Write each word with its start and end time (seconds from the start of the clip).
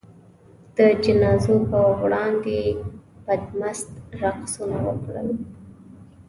د 0.77 0.77
جنازو 1.03 1.55
په 1.69 1.79
وړاندې 2.01 2.49
یې 2.59 2.67
بدمست 3.25 3.89
رقصونه 4.21 4.77
وکړل. 4.87 5.29